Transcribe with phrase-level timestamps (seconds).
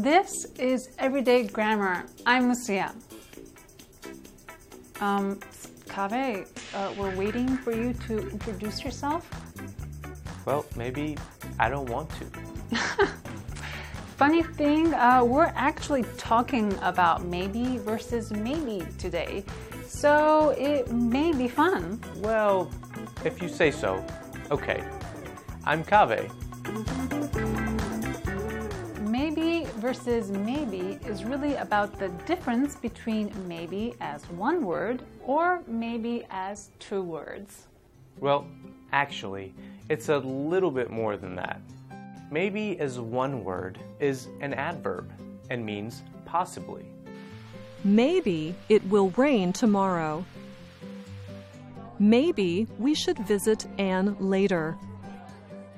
[0.00, 2.06] This is Everyday Grammar.
[2.24, 2.94] I'm Lucia.
[4.98, 5.38] Um,
[5.88, 9.28] Kaveh, uh, we're waiting for you to introduce yourself.
[10.46, 11.18] Well, maybe
[11.58, 12.78] I don't want to.
[14.16, 19.44] Funny thing, uh, we're actually talking about maybe versus maybe today,
[19.86, 22.00] so it may be fun.
[22.16, 22.70] Well,
[23.22, 24.02] if you say so.
[24.50, 24.82] Okay.
[25.66, 26.32] I'm Kaveh.
[29.80, 36.68] Versus maybe is really about the difference between maybe as one word or maybe as
[36.78, 37.66] two words.
[38.18, 38.46] Well,
[38.92, 39.54] actually,
[39.88, 41.60] it's a little bit more than that.
[42.30, 45.10] Maybe as one word is an adverb
[45.48, 46.84] and means possibly.
[47.82, 50.24] Maybe it will rain tomorrow.
[51.98, 54.76] Maybe we should visit Anne later.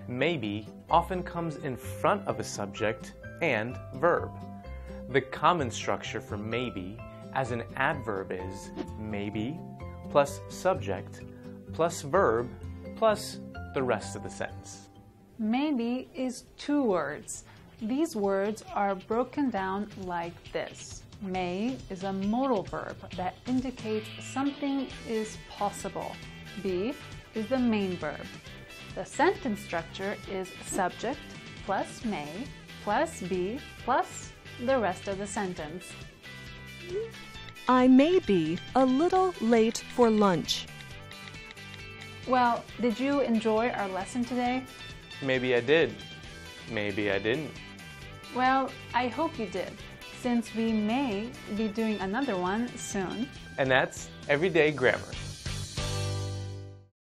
[0.08, 4.30] Maybe often comes in front of a subject and verb.
[5.10, 6.96] The common structure for maybe
[7.34, 9.58] as an adverb is maybe
[10.10, 11.20] plus subject
[11.72, 12.48] plus verb
[12.96, 13.40] plus
[13.74, 14.88] the rest of the sentence.
[15.38, 17.44] Maybe is two words.
[17.80, 21.02] These words are broken down like this.
[21.20, 26.14] May is a modal verb that indicates something is possible.
[26.62, 26.94] Be
[27.34, 28.26] is the main verb.
[28.94, 31.18] The sentence structure is subject
[31.64, 32.28] plus may
[32.84, 34.32] plus be plus
[34.66, 35.84] the rest of the sentence.
[37.68, 40.66] I may be a little late for lunch.
[42.26, 44.64] Well, did you enjoy our lesson today?
[45.22, 45.94] Maybe I did.
[46.70, 47.50] Maybe I didn't.
[48.34, 49.72] Well, I hope you did,
[50.20, 53.28] since we may be doing another one soon.
[53.58, 55.12] And that's everyday grammar.